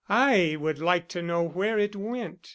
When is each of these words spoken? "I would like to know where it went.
"I 0.09 0.57
would 0.59 0.79
like 0.79 1.09
to 1.09 1.21
know 1.21 1.43
where 1.43 1.77
it 1.77 1.95
went. 1.95 2.49